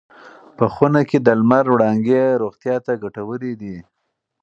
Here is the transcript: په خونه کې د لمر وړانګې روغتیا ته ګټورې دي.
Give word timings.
په 0.57 0.65
خونه 0.73 1.01
کې 1.09 1.17
د 1.21 1.27
لمر 1.39 1.65
وړانګې 1.69 2.23
روغتیا 2.43 2.75
ته 2.85 2.91
ګټورې 3.03 3.53
دي. 3.61 3.77